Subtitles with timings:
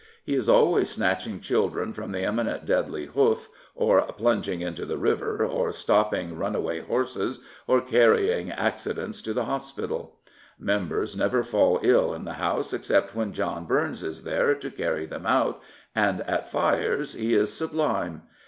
[0.23, 5.45] He is always snatching children from the imminent deadly hoof, or plunging into the river,
[5.45, 10.15] or stopping runaway horses, or carry ing" accidents to the hospital.
[10.57, 15.05] Members never fall ill in the House except when John Burns is there to carry
[15.05, 15.61] them out,
[15.93, 18.23] and at fires he is sublime.